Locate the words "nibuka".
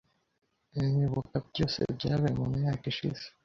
0.93-1.35